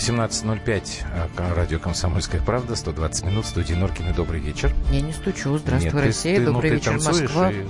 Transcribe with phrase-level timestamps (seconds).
[0.00, 1.04] 18.05,
[1.36, 4.14] а, радио «Комсомольская правда», 120 минут, студии Норкины.
[4.14, 4.74] Добрый вечер.
[4.90, 5.58] Я не стучу.
[5.58, 6.36] Здравствуй, Нет, Россия.
[6.36, 7.50] ты- ну, Добрый ты вечер, Москва.
[7.52, 7.66] и-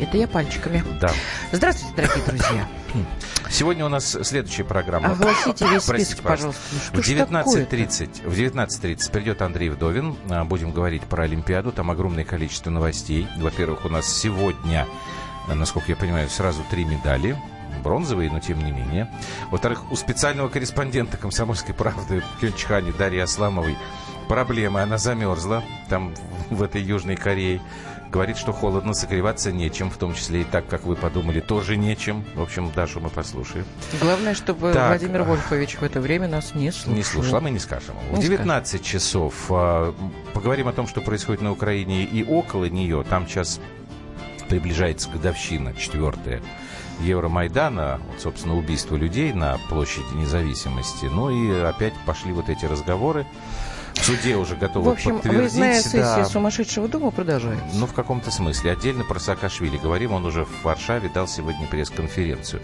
[0.00, 0.82] Это я пальчиками.
[1.00, 1.12] Да.
[1.52, 2.68] Здравствуйте, дорогие друзья.
[3.50, 5.12] Сегодня у нас следующая программа.
[5.12, 6.60] Огласите весь список, пожалуйста.
[6.92, 7.76] Ну, В ж такое-то?
[7.76, 10.16] 19.30 в 19.30 придет Андрей Вдовин.
[10.30, 11.70] А, Будем говорить про Олимпиаду.
[11.70, 13.28] Там огромное количество новостей.
[13.38, 14.84] Во-первых, у нас сегодня,
[15.46, 17.40] насколько я понимаю, сразу три медали.
[17.78, 19.10] Бронзовые, но тем не менее.
[19.50, 23.76] Во-вторых, у специального корреспондента «Комсомольской правды» в Пхенчхане Дарьи Асламовой
[24.28, 24.82] проблемы.
[24.82, 26.14] Она замерзла там,
[26.50, 27.60] в этой Южной Корее.
[28.10, 32.24] Говорит, что холодно, согреваться нечем, в том числе и так, как вы подумали, тоже нечем.
[32.34, 33.66] В общем, Дашу мы послушаем.
[34.00, 34.88] Главное, чтобы Так.
[34.88, 36.94] Владимир Вольфович в это время нас не слушал.
[36.94, 37.94] Не слушал, а мы не скажем.
[38.10, 39.94] В Не 19 часов а,
[40.32, 43.04] поговорим о том, что происходит на Украине и около нее.
[43.06, 43.60] Там сейчас
[44.48, 46.42] приближается годовщина, четвертая,
[47.00, 51.06] Евромайдана, вот, собственно, убийство людей на площади независимости.
[51.06, 53.26] Ну и опять пошли вот эти разговоры.
[54.00, 55.38] В суде уже готовы В общем, подтвердить.
[55.40, 56.24] выездная сессия да.
[56.24, 57.76] сумасшедшего дома продолжается.
[57.76, 58.72] Ну, в каком-то смысле.
[58.72, 60.12] Отдельно про Саакашвили говорим.
[60.12, 62.62] Он уже в Варшаве дал сегодня пресс-конференцию.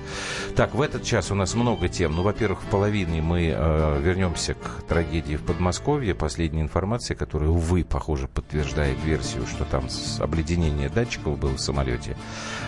[0.56, 2.14] Так, в этот час у нас много тем.
[2.16, 6.14] Ну, во-первых, в половине мы э, вернемся к трагедии в Подмосковье.
[6.14, 9.88] Последняя информация, которая, увы, похоже, подтверждает версию, что там
[10.20, 12.16] обледенение датчиков было в самолете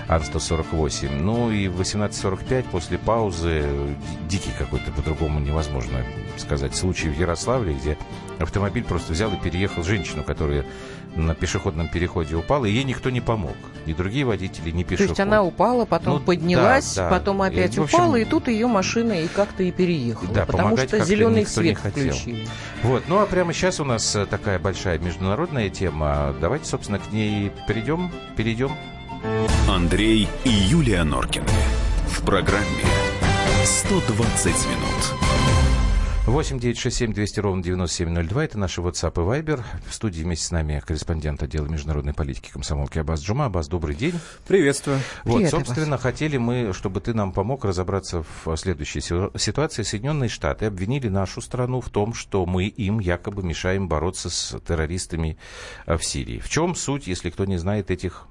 [0.09, 1.15] Ан-148.
[1.19, 3.65] Ну, и в 18.45 после паузы
[4.29, 6.05] ди- дикий какой-то, по-другому невозможно
[6.37, 7.97] сказать, случай в Ярославле, где
[8.57, 10.65] автомобиль просто взял и переехал женщину, которая
[11.15, 13.55] на пешеходном переходе упала, и ей никто не помог.
[13.87, 15.11] Ни другие водители, ни То пешеходы.
[15.11, 17.17] есть она упала, потом Ну, поднялась, да, да.
[17.19, 20.33] потом опять И, общем, упала, и тут ее машина и как-то и переехала.
[20.33, 22.13] Да, потому что зеленый никто не свет хотел.
[22.13, 22.49] включили.
[22.83, 26.35] Вот, ну а прямо сейчас у нас э, такая большая международная тема.
[26.41, 28.11] Давайте, собственно, к ней перейдем.
[28.37, 28.73] Перейдем.
[29.69, 31.47] Андрей и Юлия Норкины.
[32.09, 32.65] В программе
[33.65, 35.26] 120 минут.
[36.27, 38.45] 8 9 6 7 200 ровно 9702.
[38.45, 39.63] Это наши WhatsApp и Viber.
[39.89, 43.45] В студии вместе с нами корреспондент отдела международной политики комсомолки Абаз Джума.
[43.45, 44.15] Абаз, добрый день.
[44.49, 44.99] Приветствую.
[45.23, 49.85] Вот, Привет, собственно, хотели мы, чтобы ты нам помог разобраться в следующей си- ситуации.
[49.85, 55.39] Соединенные Штаты обвинили нашу страну в том, что мы им якобы мешаем бороться с террористами
[55.87, 56.41] э, в Сирии.
[56.41, 58.27] В чем суть, если кто не знает этих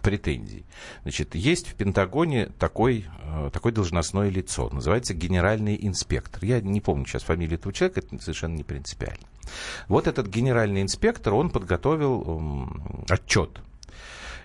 [0.00, 0.64] претензий?
[1.02, 6.44] Значит, есть в Пентагоне такой, э, такое должностное лицо, называется генеральный инспектор.
[6.44, 9.26] Я не помню сейчас фамилию этого человека, это совершенно не принципиально.
[9.88, 13.60] Вот этот генеральный инспектор, он подготовил м, отчет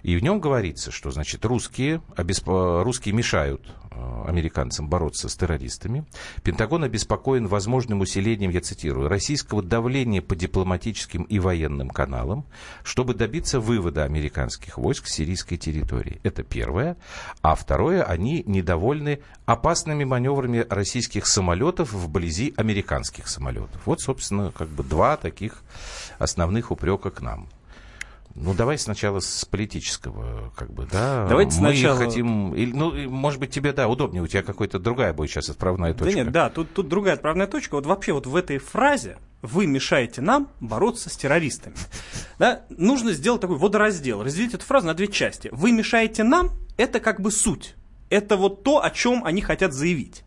[0.04, 6.06] и в нем говорится, что, значит, русские, обесп- русские мешают э, американцам бороться с террористами.
[6.44, 12.46] Пентагон обеспокоен возможным усилением, я цитирую, российского давления по дипломатическим и военным каналам,
[12.84, 16.20] чтобы добиться вывода американских войск с сирийской территории.
[16.24, 16.98] Это первое.
[17.42, 23.82] А второе, они недовольны опасными маневрами российских самолетов вблизи американских самолетов.
[23.86, 25.64] Вот, собственно, как бы два таких
[26.20, 27.48] основных упрека к нам.
[28.36, 31.28] Ну, давай сначала с политического, как бы, да.
[31.28, 32.56] Давайте Мы сначала- хотим...
[32.56, 36.06] или, ну, может быть, тебе, да, удобнее, у тебя какая-то другая будет сейчас отправная точка.
[36.06, 37.76] Да нет, да, тут, тут другая отправная точка.
[37.76, 41.76] Вот вообще вот в этой фразе вы мешаете нам бороться с террористами.
[42.40, 42.64] Да?
[42.70, 45.50] Нужно сделать такой водораздел, разделить эту фразу на две части.
[45.52, 47.76] Вы мешаете нам, это как бы суть.
[48.10, 50.24] Это вот то, о чем они хотят заявить.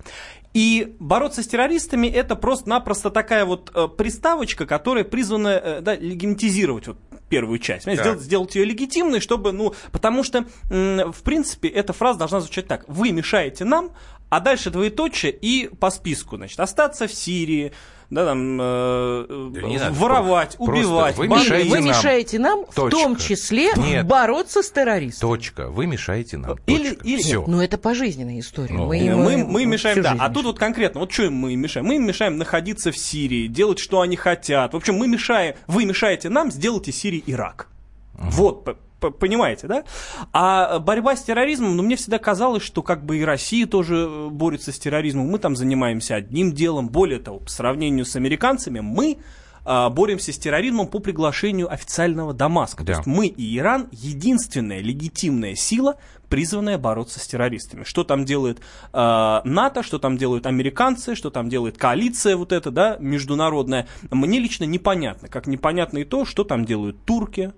[0.54, 6.86] И бороться с террористами это просто-напросто такая вот э, приставочка, которая призвана э, да, легимитизировать
[6.86, 6.96] вот
[7.34, 7.84] первую часть.
[7.84, 8.10] Понимаете.
[8.10, 12.84] Сделать, сделать ее легитимной, чтобы, ну, потому что, в принципе, эта фраза должна звучать так.
[12.88, 13.90] Вы мешаете нам,
[14.30, 17.72] а дальше двоеточие и по списку, значит, остаться в Сирии,
[18.10, 21.88] да, там, э, Да не надо, воровать, просто убивать, вы мешаете Вы нам.
[21.88, 22.90] мешаете нам, в Точка.
[22.90, 24.06] том числе, Нет.
[24.06, 25.30] бороться с террористами.
[25.30, 25.68] Точка.
[25.68, 26.56] Вы мешаете нам.
[26.66, 27.04] Или- Точка.
[27.06, 27.44] или- Всё.
[27.46, 28.74] Ну, это пожизненная история.
[28.74, 30.16] Ну, мы, Мы, мы им мешаем, да.
[30.18, 31.86] А тут вот конкретно, вот что им мы им мешаем?
[31.86, 34.72] Мы им мешаем находиться в Сирии, делать, что они хотят.
[34.72, 37.68] В общем, мы мешаем, вы мешаете нам сделать из Сирии Ирак.
[38.16, 38.78] Вот, п- п-
[39.10, 39.84] понимаете, да?
[40.32, 44.28] А борьба с терроризмом, ну, мне всегда казалось, что как бы и Россия тоже э,
[44.28, 45.26] борется с терроризмом.
[45.26, 46.88] Мы там занимаемся одним делом.
[46.88, 49.18] Более того, по сравнению с американцами, мы
[49.64, 52.84] а, боремся с терроризмом по приглашению официального Дамаска.
[52.84, 52.92] Да.
[52.92, 55.96] То есть мы и Иран единственная легитимная сила,
[56.28, 57.84] призванная бороться с террористами.
[57.84, 58.58] Что там делает
[58.92, 64.38] э, НАТО, что там делают американцы, что там делает коалиция вот эта, да, международная, мне
[64.38, 65.28] лично непонятно.
[65.28, 67.52] Как непонятно и то, что там делают турки,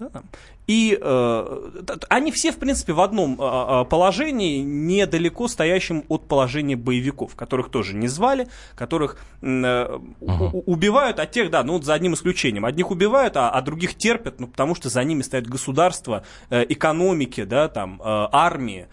[0.00, 0.22] да.
[0.66, 1.70] И э,
[2.08, 7.94] они все, в принципе, в одном э, положении, недалеко стоящем от положения боевиков, которых тоже
[7.94, 10.62] не звали, которых э, uh-huh.
[10.66, 12.64] убивают, а тех, да, ну вот за одним исключением.
[12.64, 17.44] Одних убивают, а, а других терпят, ну потому что за ними стоят государства, э, экономики,
[17.44, 18.86] да, там, э, армии,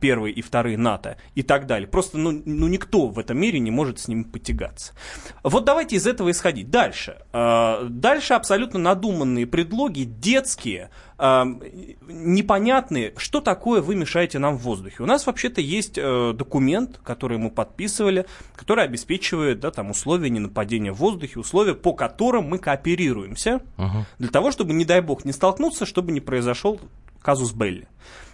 [0.00, 1.86] первые и вторые НАТО и так далее.
[1.86, 4.94] Просто ну, ну, никто в этом мире не может с ними потягаться.
[5.42, 6.70] Вот давайте из этого исходить.
[6.70, 7.18] Дальше.
[7.32, 15.02] Дальше абсолютно надуманные предлоги, детские, непонятные, что такое вы мешаете нам в воздухе.
[15.02, 18.26] У нас вообще-то есть э, документ, который мы подписывали,
[18.56, 24.04] который обеспечивает да, там, условия ненападения в воздухе, условия, по которым мы кооперируемся, uh-huh.
[24.18, 26.80] для того, чтобы, не дай бог, не столкнуться, чтобы не произошел
[27.22, 27.88] казус Белли.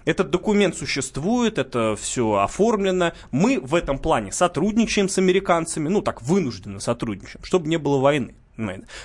[0.05, 3.13] Этот документ существует, это все оформлено.
[3.31, 8.35] Мы в этом плане сотрудничаем с американцами, ну так, вынужденно сотрудничаем, чтобы не было войны.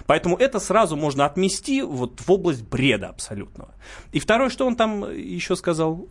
[0.05, 3.73] Поэтому это сразу можно отмести вот в область бреда абсолютного.
[4.11, 6.07] И второе, что он там еще сказал,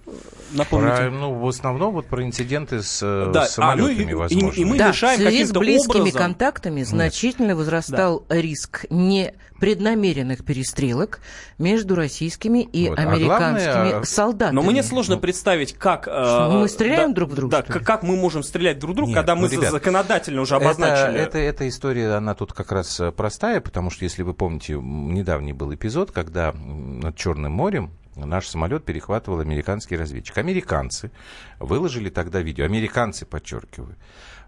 [0.53, 0.97] напомните.
[0.97, 3.47] Про, ну, в основном вот про инциденты с э, да.
[3.47, 4.59] самолетами, а, ну, и, возможно.
[4.59, 6.19] И, и мы да, мешаем в связи с близкими образом...
[6.19, 8.37] контактами значительно возрастал да.
[8.37, 11.21] риск не преднамеренных перестрелок
[11.56, 12.99] между российскими и вот.
[12.99, 14.56] американскими а главное, солдатами.
[14.56, 16.03] Но мне сложно представить, как...
[16.03, 17.65] Что э, мы стреляем да, друг в друга?
[17.69, 20.56] Да, как мы можем стрелять друг в друга, Нет, когда мы ну, ребят, законодательно уже
[20.56, 21.21] обозначили...
[21.21, 24.75] Это, это, эта история, она тут как раз э, простая, потому что, если вы помните,
[24.75, 30.37] недавний был эпизод, когда над Черным морем наш самолет перехватывал американский разведчик.
[30.37, 31.11] Американцы
[31.58, 32.67] выложили тогда видео.
[32.67, 33.96] Американцы, подчеркиваю.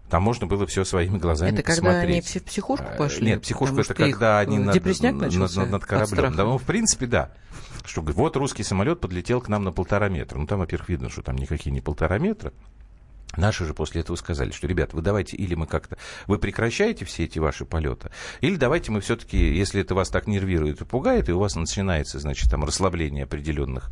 [0.07, 1.81] Там можно было все своими глазами это посмотреть.
[1.81, 3.25] когда они в психушку э, пошли?
[3.25, 6.35] Нет, психушку это когда они над, над, над, над кораблем.
[6.35, 7.31] Да, ну, в принципе, да.
[7.85, 10.37] Что, вот русский самолет подлетел к нам на полтора метра.
[10.37, 12.53] Ну, там, во-первых, видно, что там никакие не полтора метра.
[13.37, 15.97] Наши же после этого сказали, что, ребят, вы давайте, или мы как-то,
[16.27, 18.11] вы прекращаете все эти ваши полеты,
[18.41, 22.19] или давайте мы все-таки, если это вас так нервирует и пугает, и у вас начинается,
[22.19, 23.89] значит, там, расслабление определенных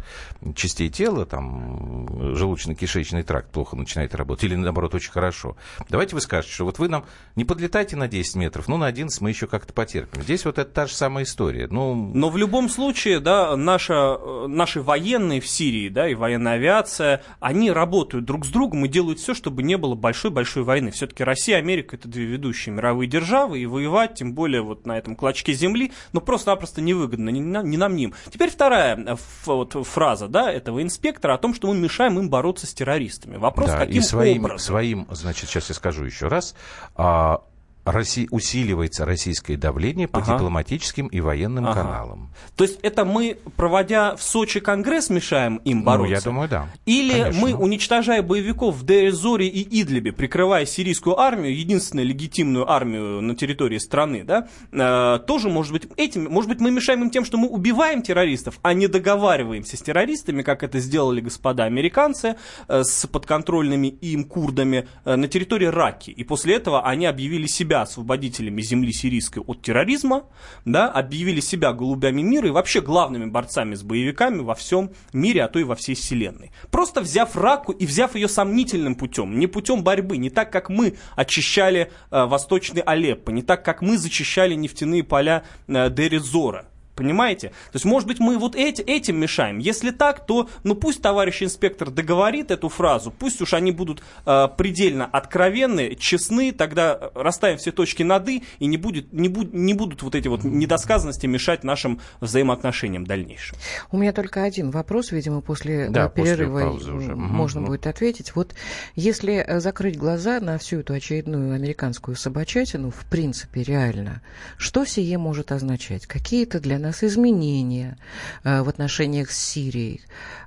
[0.55, 2.05] частей тела, там,
[2.35, 5.57] желудочно-кишечный тракт плохо начинает работать, или, наоборот, очень хорошо,
[5.89, 7.05] давайте вы скажете, что вот вы нам
[7.35, 10.21] не подлетайте на 10 метров, ну, на 11 мы еще как-то потерпим.
[10.21, 11.67] Здесь вот это та же самая история.
[11.69, 11.93] Ну...
[11.93, 14.17] Но в любом случае, да, наша,
[14.47, 19.19] наши военные в Сирии, да, и военная авиация, они работают друг с другом и делают
[19.19, 20.91] все, чтобы не было большой-большой войны.
[20.91, 24.97] Все-таки Россия и Америка это две ведущие мировые державы, и воевать, тем более вот на
[24.97, 28.13] этом клочке земли, ну просто-напросто невыгодно, ни нам, ни им.
[28.31, 29.15] Теперь вторая э,
[29.45, 33.37] вот, фраза, да, этого инспектора о том, что мы мешаем им бороться с террористами.
[33.37, 34.59] Вопрос, да, каким и своим, образом?
[34.59, 36.55] своим, значит, сейчас я скажу еще раз,
[36.95, 37.43] а,
[37.85, 40.33] Россия, усиливается российское давление по ага.
[40.33, 41.81] дипломатическим и военным ага.
[41.81, 42.29] каналам.
[42.55, 46.09] То есть это мы, проводя в Сочи конгресс, мешаем им бороться?
[46.09, 46.67] Ну, я думаю, да.
[46.85, 47.41] Или Конечно.
[47.41, 53.79] мы, уничтожая боевиков в Дейзоре и Идлибе, прикрывая сирийскую армию, единственную легитимную армию на территории
[53.79, 57.49] страны, да, э, тоже, может быть, этим, может быть, мы мешаем им тем, что мы
[57.49, 62.37] убиваем террористов, а не договариваемся с террористами, как это сделали господа американцы
[62.69, 66.11] э, с подконтрольными им курдами э, на территории Раки.
[66.11, 70.23] И после этого они объявили себя себя освободителями земли сирийской от терроризма,
[70.65, 75.47] да, объявили себя голубями мира и вообще главными борцами с боевиками во всем мире, а
[75.47, 76.51] то и во всей вселенной.
[76.69, 80.95] Просто взяв раку и взяв ее сомнительным путем, не путем борьбы, не так, как мы
[81.15, 87.49] очищали э, восточный Алеппо, не так, как мы зачищали нефтяные поля э, Дерезора, Понимаете?
[87.49, 89.57] То есть, может быть, мы вот эти, этим мешаем.
[89.57, 94.47] Если так, то, ну, пусть товарищ инспектор договорит эту фразу, пусть уж они будут э,
[94.57, 99.73] предельно откровенны, честны, тогда расставим все точки над «и», и не, будет, не, буд, не
[99.73, 103.57] будут вот эти вот недосказанности мешать нашим взаимоотношениям дальнейшим.
[103.91, 107.15] У меня только один вопрос, видимо, после да, перерыва после уже.
[107.15, 107.71] можно угу.
[107.71, 108.35] будет ответить.
[108.35, 108.53] Вот
[108.95, 114.21] если э, закрыть глаза на всю эту очередную американскую собачатину, в принципе, реально,
[114.57, 116.05] что сие может означать?
[116.05, 117.97] Какие-то для нас изменения
[118.43, 120.01] э, в отношениях с Сирией?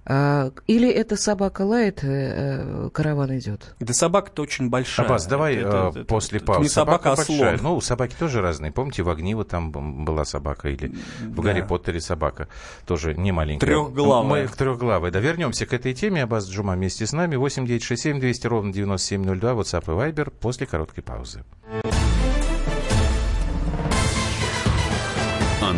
[0.05, 3.75] Э, или эта собака лает, э, караван идет?
[3.81, 5.07] Да собака-то очень большая.
[5.07, 6.63] Аббас, давай это, это, после паузы.
[6.63, 7.39] Не собака, собака а слон.
[7.39, 7.59] Большая.
[7.63, 8.71] Ну, собаки тоже разные.
[8.71, 9.73] Помните, в Огниво там
[10.05, 11.43] была собака, или в да.
[11.43, 12.49] Гарри Поттере собака.
[12.87, 13.67] Тоже не маленькая.
[13.67, 14.45] Трехглавая.
[14.45, 15.11] Мы трехглавая.
[15.11, 16.23] Да, вернемся к этой теме.
[16.23, 17.37] Аббас Джума вместе с нами.
[17.37, 19.53] 8 9 6 7 200 ровно 9702.
[19.53, 21.45] WhatsApp и Viber после короткой паузы.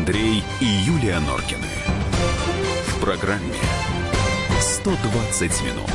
[0.09, 1.69] Андрей и Юлия Норкины.
[2.87, 3.53] В программе
[4.59, 5.91] 120 минут.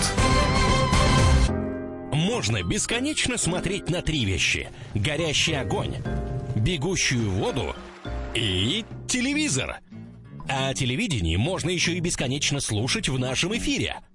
[2.12, 4.70] Можно бесконечно смотреть на три вещи.
[4.94, 5.96] Горящий огонь,
[6.56, 7.76] бегущую воду
[8.36, 9.80] и телевизор.
[10.48, 13.96] А телевидение можно еще и бесконечно слушать в нашем эфире.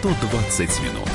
[0.00, 1.08] 120 минут.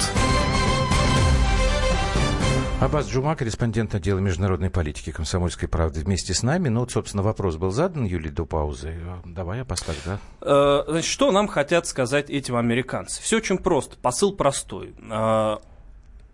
[2.80, 6.70] Абаз Джума, корреспондент отдела международной политики комсомольской правды, вместе с нами.
[6.70, 8.96] Ну, вот, собственно, вопрос был задан, Юлий, до паузы.
[9.26, 10.20] Давай я поставлю, да?
[10.42, 13.24] Э, значит, что нам хотят сказать этим американцы?
[13.24, 14.94] Все очень просто, посыл простой.
[15.10, 15.58] Э,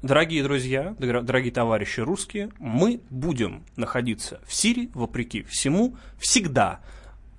[0.01, 6.81] дорогие друзья, дорогие товарищи русские, мы будем находиться в Сирии, вопреки всему, всегда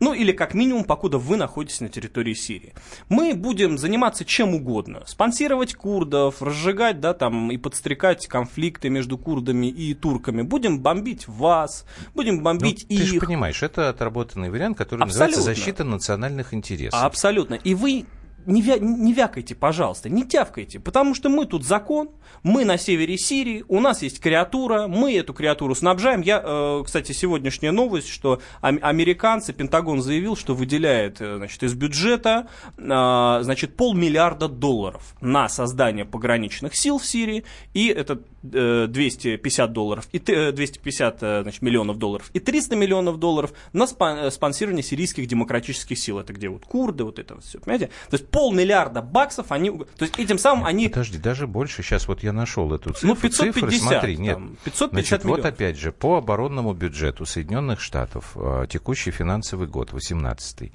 [0.03, 2.75] ну или как минимум, покуда вы находитесь на территории Сирии.
[3.09, 5.05] Мы будем заниматься чем угодно.
[5.07, 10.43] Спонсировать курдов, разжигать, да, там, и подстрекать конфликты между курдами и турками.
[10.43, 13.03] Будем бомбить вас, будем бомбить ну, их.
[13.03, 15.37] Ты же понимаешь, это отработанный вариант, который Абсолютно.
[15.37, 17.01] называется защита национальных интересов.
[17.01, 17.55] Абсолютно.
[17.55, 18.05] И вы
[18.47, 22.11] не, вя, не вякайте, пожалуйста, не тявкайте, потому что мы тут закон,
[22.43, 26.21] мы на севере Сирии, у нас есть креатура, мы эту креатуру снабжаем.
[26.23, 32.49] Я, э, кстати, сегодняшняя новость, что американцы, Пентагон заявил, что выделяет э, значит, из бюджета
[32.77, 37.45] э, значит, полмиллиарда долларов на создание пограничных сил в Сирии,
[37.75, 44.83] и это 250 долларов, и 250 значит, миллионов долларов, и 300 миллионов долларов на спонсирование
[44.83, 46.19] сирийских демократических сил.
[46.19, 47.87] Это где вот курды, вот это все, понимаете?
[48.11, 49.71] То есть полмиллиарда баксов они...
[49.71, 50.89] То есть этим самым они...
[50.89, 51.83] Подожди, даже больше.
[51.83, 53.09] Сейчас вот я нашел эту цифру.
[53.09, 53.55] Ну, 550.
[53.55, 54.35] Цифры, смотри, нет.
[54.35, 55.45] Там, 550 Значит, миллионов.
[55.45, 60.73] вот опять же, по оборонному бюджету Соединенных Штатов э, текущий финансовый год, 18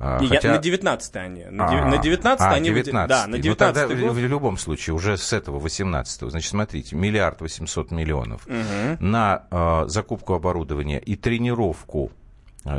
[0.00, 0.52] а, Не, хотя...
[0.52, 1.44] на 19 они.
[1.44, 2.68] На, а, на 19 а, они...
[2.68, 4.12] 19 да, на 19 ну, тогда год...
[4.12, 8.96] в, в любом случае, уже с этого 18 значит, смотрите, миллиард 800 миллионов угу.
[9.00, 12.12] на э, закупку оборудования и тренировку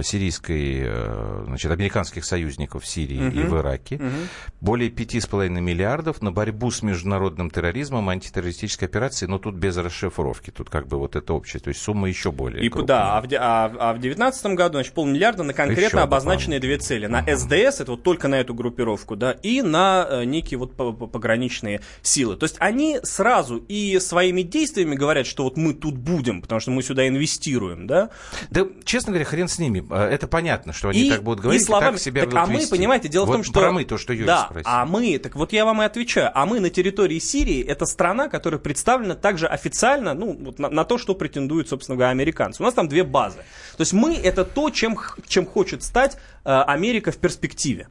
[0.03, 3.41] сирийской, э, значит, американских союзников в Сирии uh-huh.
[3.41, 3.95] и в Ираке.
[3.95, 4.27] Uh-huh.
[4.62, 10.69] Более 5,5 миллиардов на борьбу с международным терроризмом, антитеррористической операцией, но тут без расшифровки, тут
[10.69, 13.65] как бы вот это общее, то есть сумма еще более и, Да, а в, а,
[13.65, 17.07] а в 2019 году, значит, полмиллиарда на конкретно еще обозначенные две цели.
[17.07, 17.36] На uh-huh.
[17.36, 22.36] СДС, это вот только на эту группировку, да, и на э, некие вот пограничные силы.
[22.36, 26.71] То есть они сразу и своими действиями говорят, что вот мы тут будем, потому что
[26.71, 28.09] мы сюда инвестируем, да?
[28.50, 29.86] Да, честно говоря, хрен с ними ними.
[29.90, 32.30] А, это понятно, что они и, так будут говорить, и, словами, и так себя так,
[32.32, 33.60] будут А мы, понимаете, дело вот в том, что...
[33.60, 34.70] Про мы, то, что Юрий да, спросил.
[34.72, 38.28] а мы, так вот я вам и отвечаю, а мы на территории Сирии, это страна,
[38.28, 42.62] которая представлена также официально, ну, вот на, на то, что претендуют, собственно говоря, американцы.
[42.62, 43.38] У нас там две базы.
[43.78, 44.98] То есть мы это то, чем,
[45.28, 47.88] чем хочет стать э, Америка в перспективе.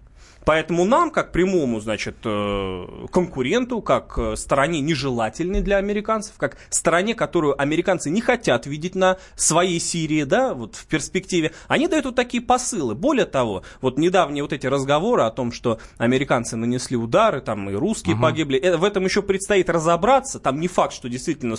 [0.49, 7.15] Поэтому нам, как прямому, значит, э, конкуренту, как э, стороне нежелательной для американцев, как стороне,
[7.15, 12.15] которую американцы не хотят видеть на своей Сирии, да, вот в перспективе, они дают вот
[12.15, 12.95] такие посылы.
[12.95, 17.75] Более того, вот недавние вот эти разговоры о том, что американцы нанесли удары, там и
[17.75, 18.23] русские угу.
[18.23, 21.57] погибли, э, в этом еще предстоит разобраться, там не факт, что действительно,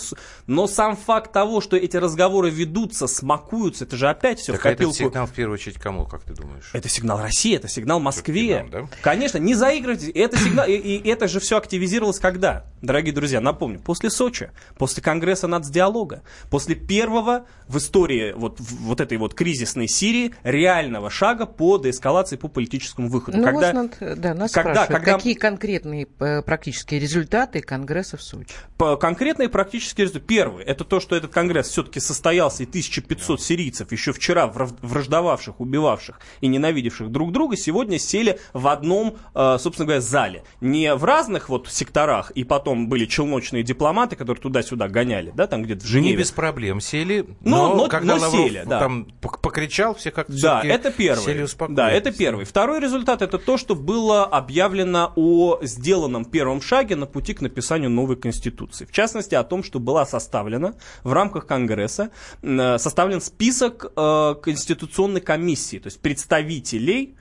[0.48, 4.64] но сам факт того, что эти разговоры ведутся, смакуются, это же опять все так в
[4.64, 4.96] копилку.
[4.96, 6.72] это сигнал в первую очередь кому, как ты думаешь?
[6.74, 8.66] Это сигнал России, это сигнал Москве.
[8.72, 8.79] да?
[9.02, 10.12] Конечно, не заигрывайте.
[10.12, 12.66] Это сигнал, и, и это же все активизировалось когда?
[12.82, 19.18] Дорогие друзья, напомню, после Сочи, после Конгресса нацдиалога, после первого в истории вот, вот этой
[19.18, 23.38] вот кризисной Сирии реального шага по деэскалации, по политическому выходу.
[23.38, 28.54] Ну, когда, над, да, нас когда, когда, какие конкретные э, практические результаты Конгресса в Сочи?
[28.78, 30.26] По, конкретные практические результаты.
[30.26, 36.20] Первый, это то, что этот Конгресс все-таки состоялся, и 1500 сирийцев, еще вчера враждовавших, убивавших
[36.42, 40.44] и ненавидевших друг друга, сегодня сели в одном, э, собственно говоря, зале.
[40.62, 45.64] Не в разных вот секторах, и потом были челночные дипломаты, которые туда-сюда гоняли, да, там
[45.64, 46.12] где-то в Женеве.
[46.12, 48.80] Не без проблем сели, но, но, но когда но Лавров сели, да.
[48.80, 51.24] там покричал, все как-то Да, это первый.
[51.24, 52.46] Сели да, это первый.
[52.46, 57.90] Второй результат это то, что было объявлено о сделанном первом шаге на пути к написанию
[57.90, 58.86] новой конституции.
[58.86, 62.12] В частности, о том, что была составлена в рамках Конгресса,
[62.42, 67.19] составлен список э, конституционной комиссии, то есть представителей э,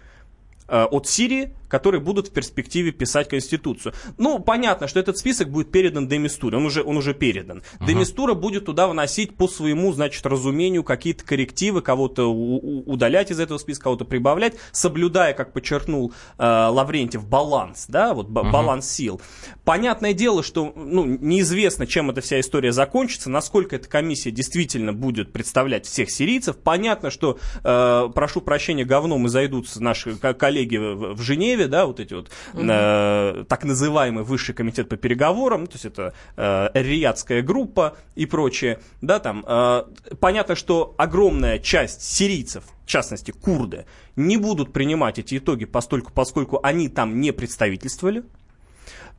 [0.69, 3.95] от Сирии, которые будут в перспективе писать Конституцию.
[4.17, 7.59] Ну, понятно, что этот список будет передан Демистуре, он уже, он уже передан.
[7.59, 7.87] Uh-huh.
[7.87, 13.85] Демистура будет туда вносить по своему, значит, разумению какие-то коррективы, кого-то удалять из этого списка,
[13.85, 18.51] кого-то прибавлять, соблюдая, как подчеркнул э, Лаврентьев, баланс, да, вот uh-huh.
[18.51, 19.21] баланс сил.
[19.65, 25.33] Понятное дело, что ну, неизвестно, чем эта вся история закончится, насколько эта комиссия действительно будет
[25.33, 26.57] представлять всех сирийцев.
[26.57, 32.01] Понятно, что, э, прошу прощения, говном и зайдутся наши коллеги в, в Женеве, да, вот
[32.01, 32.63] эти вот угу.
[32.63, 38.81] э, так называемый высший комитет по переговорам, то есть это э, риядская группа и прочее,
[39.01, 39.45] да, там.
[39.47, 39.85] Э,
[40.21, 43.87] понятно, что огромная часть сирийцев, в частности курды,
[44.17, 48.25] не будут принимать эти итоги, поскольку, поскольку они там не представительствовали.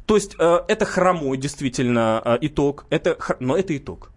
[0.06, 4.12] То есть э, это хромой действительно э, итог, это, но это итог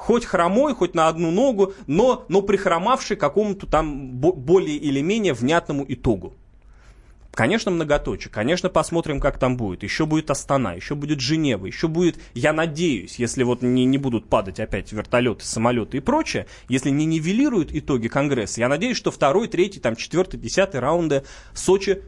[0.00, 5.84] хоть хромой, хоть на одну ногу, но, но прихромавший какому-то там более или менее внятному
[5.86, 6.32] итогу.
[7.32, 8.30] Конечно, многоточие.
[8.30, 9.82] Конечно, посмотрим, как там будет.
[9.82, 14.28] Еще будет Астана, еще будет Женева, еще будет, я надеюсь, если вот не, не будут
[14.28, 19.48] падать опять вертолеты, самолеты и прочее, если не нивелируют итоги Конгресса, я надеюсь, что второй,
[19.48, 22.02] третий, там, четвертый, десятый раунды Сочи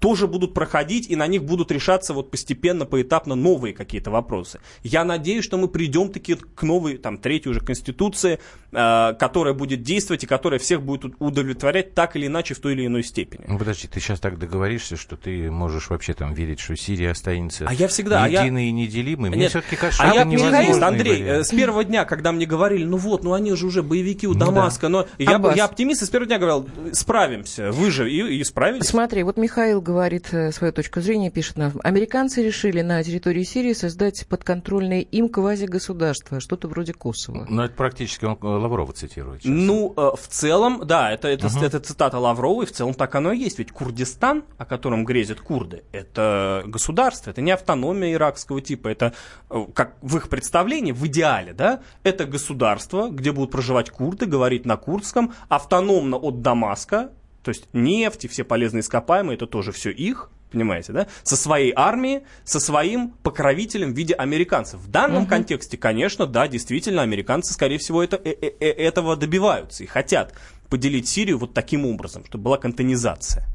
[0.00, 4.60] тоже будут проходить, и на них будут решаться вот постепенно, поэтапно новые какие-то вопросы.
[4.82, 8.40] Я надеюсь, что мы придем таки к новой, там, третьей уже конституции,
[8.72, 12.86] э, которая будет действовать и которая всех будет удовлетворять так или иначе в той или
[12.86, 13.44] иной степени.
[13.46, 17.66] Ну, подожди, ты сейчас так договоришься, что ты можешь вообще там верить, что Сирия останется
[17.68, 18.68] а я всегда, единой а я...
[18.70, 19.30] и неделимой.
[19.30, 20.86] Мне все-таки кажется, а что я невозможно.
[20.86, 21.40] Андрей, вариант.
[21.40, 24.34] Э, с первого дня, когда мне говорили, ну вот, ну они же уже боевики у
[24.34, 25.08] Дамаска, ну, да.
[25.18, 28.86] но я, я оптимист, и с первого дня говорил, справимся, выживем, и, и справились.
[28.86, 33.72] Смотри, вот Михаил говорит э, свою точку зрения, пишет нам, американцы решили на территории Сирии
[33.72, 37.46] создать подконтрольное им квазигосударство, что-то вроде Косово.
[37.48, 39.42] Ну, это практически он Лаврова цитирует.
[39.42, 39.52] Сейчас.
[39.52, 41.64] Ну, э, в целом, да, это, это, угу.
[41.64, 43.58] это цитата Лаврова, и в целом так оно и есть.
[43.58, 49.12] Ведь Курдистан, о котором грезят курды, это государство, это не автономия иракского типа, это,
[49.50, 54.66] э, как в их представлении, в идеале, да, это государство, где будут проживать курды, говорить
[54.66, 57.10] на курдском, автономно от Дамаска,
[57.42, 61.06] то есть нефть и все полезные ископаемые, это тоже все их, понимаете, да?
[61.22, 64.80] Со своей армией, со своим покровителем в виде американцев.
[64.80, 65.30] В данном угу.
[65.30, 70.34] контексте, конечно, да, действительно, американцы, скорее всего, это, э, э, э, этого добиваются и хотят
[70.68, 73.46] поделить Сирию вот таким образом, чтобы была кантонизация.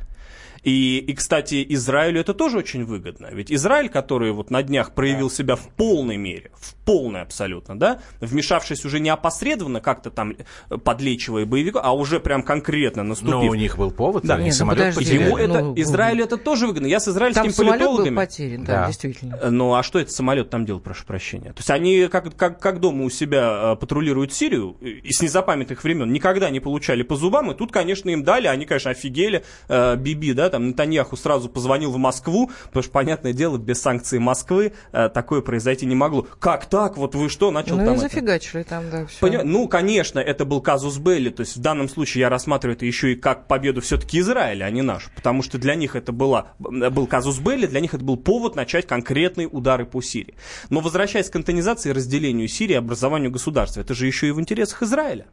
[0.65, 3.27] И, и, кстати, Израилю это тоже очень выгодно.
[3.31, 7.99] Ведь Израиль, который вот на днях проявил себя в полной мере, в полной абсолютно, да,
[8.19, 10.35] вмешавшись уже не опосредованно, как-то там
[10.69, 13.35] э, подлечивая боевиков, а уже прям конкретно наступив.
[13.35, 14.35] Но у них был повод, да.
[14.35, 16.87] они Нет, ну, самолет Ему это, ну, Израилю это тоже выгодно.
[16.87, 18.15] Я с израильскими там политологами...
[18.15, 19.37] Был потерян, да, да, действительно.
[19.39, 21.53] Э, ну, а что этот самолет там делал, прошу прощения?
[21.53, 25.83] То есть они как, как, как дома у себя э, патрулируют Сирию, и с незапамятных
[25.83, 30.33] времен никогда не получали по зубам, и тут, конечно, им дали, они, конечно, офигели, Биби,
[30.33, 35.09] да, там, Натаньяху сразу позвонил в Москву, потому что, понятное дело, без санкций Москвы э,
[35.09, 36.25] такое произойти не могло.
[36.39, 36.95] Как так?
[36.95, 37.95] Вот вы что, начал ну, там...
[37.95, 39.19] Ну, зафигачили там, да, все.
[39.19, 39.43] Поня...
[39.43, 43.11] Ну, конечно, это был казус Белли, то есть в данном случае я рассматриваю это еще
[43.11, 47.05] и как победу все-таки Израиля, а не нашу, потому что для них это была, был
[47.05, 50.35] казус Белли, для них это был повод начать конкретные удары по Сирии.
[50.69, 54.83] Но возвращаясь к кантонизации и разделению Сирии, образованию государства, это же еще и в интересах
[54.83, 55.25] Израиля.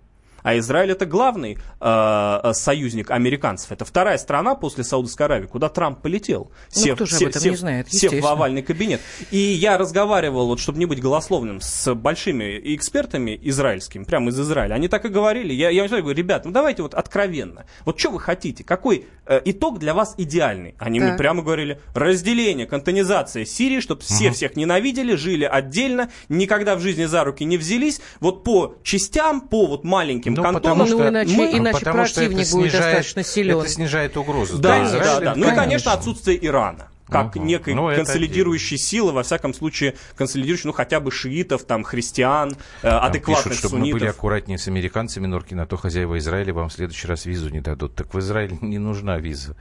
[0.43, 3.73] А Израиль это главный э, э, союзник американцев.
[3.73, 6.51] Это вторая страна после Саудовской Аравии, куда Трамп полетел.
[6.75, 9.01] Ну, сев, кто же сев, об этом сев, не знает, сев в овальный кабинет.
[9.31, 14.75] И я разговаривал, вот, чтобы не быть голословным, с большими экспертами израильскими, прямо из Израиля.
[14.75, 15.53] Они так и говорили.
[15.53, 17.67] Я, я говорю, ребят, ну давайте вот откровенно.
[17.85, 18.65] Вот что вы хотите?
[18.65, 20.75] Какой э, итог для вас идеальный?
[20.79, 21.09] Они так.
[21.09, 24.35] мне прямо говорили, разделение, кантонизация Сирии, чтобы все угу.
[24.35, 28.01] всех ненавидели, жили отдельно, никогда в жизни за руки не взялись.
[28.21, 30.79] Вот по частям, по вот маленьким этим ну, кантоном.
[30.79, 33.59] Потому что, ну, иначе, мы, иначе потому противник что будет снижает, достаточно силен.
[33.59, 34.59] Это снижает угрозу.
[34.59, 35.35] Да, да, да, да.
[35.37, 37.45] Ну и, конечно, отсутствие Ирана как угу.
[37.45, 42.89] некой ну, консолидирующей силы, во всяком случае, консолидирующей, ну, хотя бы шиитов, там, христиан, э,
[42.89, 43.95] адекватных пишут, чтобы суннитов.
[43.95, 47.51] мы были аккуратнее с американцами, Норкина, а то хозяева Израиля вам в следующий раз визу
[47.51, 47.95] не дадут.
[47.95, 49.57] Так в Израиле не нужна виза,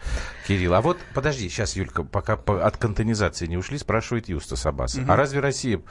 [0.47, 0.73] Кирилл.
[0.73, 4.95] А вот, подожди, сейчас, Юлька, пока от кантонизации не ушли, спрашивает Юстас Аббас.
[4.95, 5.05] Угу.
[5.11, 5.81] А разве Россия,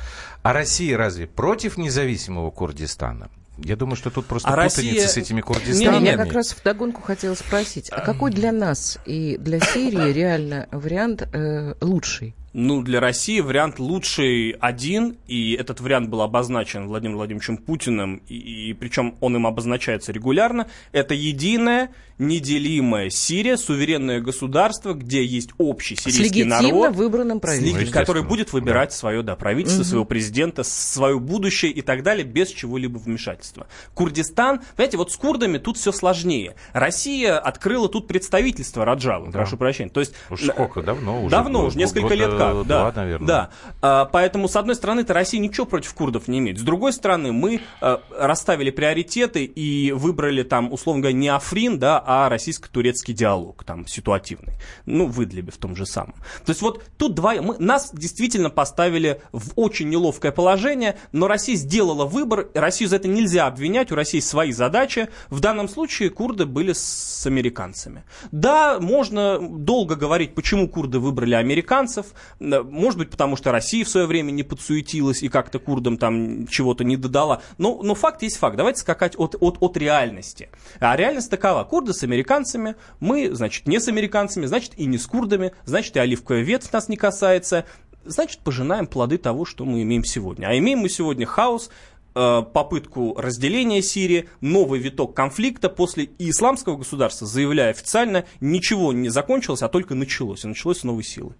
[0.43, 3.31] а Россия разве против независимого Курдистана?
[3.63, 5.09] Я думаю, что тут просто а путаница Россия...
[5.09, 6.07] с этими Курдистанами.
[6.07, 10.69] Я как раз в догонку хотела спросить, а какой для нас и для Сирии реально
[10.71, 12.35] вариант э, лучший?
[12.53, 18.71] Ну, для России вариант лучший один, и этот вариант был обозначен Владимиром Владимировичем Путиным, и,
[18.71, 20.69] и причем он им обозначается регулярно.
[20.91, 27.93] Это единая, неделимая Сирия, суверенное государство, где есть общий сирийский с народ, выбранным правительством, ну,
[27.93, 28.97] который будет выбирать да.
[28.97, 29.89] свое да, правительство, угу.
[29.89, 33.69] своего президента, свое будущее и так далее, без чего-либо вмешательства.
[33.95, 36.57] Курдистан, понимаете, вот с курдами тут все сложнее.
[36.73, 39.33] Россия открыла тут представительство Раджавы, да.
[39.33, 39.91] прошу прощения.
[39.91, 41.31] То есть, Уж сколько, давно уже?
[41.31, 42.67] Давно, уже несколько лет как.
[42.67, 43.27] Да, наверное.
[43.27, 43.51] Да.
[43.83, 46.59] А, поэтому, с одной стороны-то Россия ничего против курдов не имеет.
[46.59, 52.03] С другой стороны, мы а, расставили приоритеты и выбрали там, условно говоря, не Африн, да,
[52.05, 54.55] а российско-турецкий диалог, там, ситуативный.
[54.87, 56.15] Ну, в Идлибе в том же самом.
[56.45, 57.35] То есть вот тут два...
[57.41, 63.09] Мы, нас действительно поставили в очень неловкое положение, но Россия сделала выбор, Россию за это
[63.09, 65.09] нельзя обвинять, у России свои задачи.
[65.29, 68.05] В данном случае курды были с американцами.
[68.33, 72.07] Да, можно долго говорить, почему курды выбрали американцев,
[72.39, 76.85] может быть, потому что Россия в свое время не подсуетилась и как-то курдам там чего-то
[76.85, 77.43] не додала.
[77.59, 78.57] Но, но факт есть факт.
[78.57, 80.49] Давайте скакать от, от, от реальности.
[80.79, 81.65] А реальность такова.
[81.65, 85.99] Курды с американцами, мы, значит, не с американцами, значит, и не с курдами, значит, и
[85.99, 87.65] оливковая ветвь нас не касается.
[88.05, 90.47] Значит, пожинаем плоды того, что мы имеем сегодня.
[90.47, 91.71] А имеем мы сегодня хаос,
[92.15, 99.63] э, попытку разделения Сирии, новый виток конфликта после исламского государства, заявляя официально, ничего не закончилось,
[99.63, 100.45] а только началось.
[100.45, 101.35] И началось с новой силы.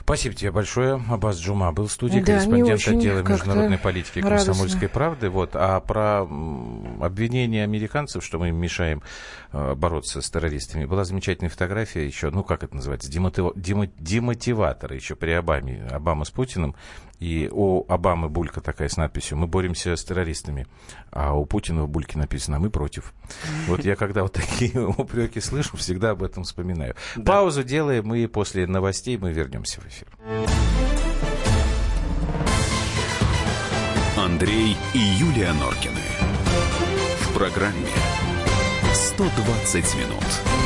[0.00, 1.02] Спасибо тебе большое.
[1.08, 5.30] Абаз Джума был в студии, да, корреспондент отдела международной политики комсомольской правды.
[5.30, 5.50] Вот.
[5.54, 6.22] А про
[7.00, 9.02] обвинение американцев, что мы им мешаем
[9.52, 13.52] э, бороться с террористами, была замечательная фотография еще, ну как это называется, демотив...
[13.56, 16.74] демотиватора еще при Обаме, Обама с Путиным.
[17.18, 20.66] И у Обамы булька такая с надписью «Мы боремся с террористами»,
[21.10, 23.14] а у Путина в бульке написано «Мы против».
[23.66, 26.94] Вот я когда вот такие упреки слышу, всегда об этом вспоминаю.
[27.16, 27.32] Да.
[27.32, 30.08] Паузу делаем, и после новостей мы вернемся в эфир.
[34.16, 36.00] Андрей и Юлия Норкины.
[37.20, 37.88] В программе
[38.92, 40.65] «120 минут».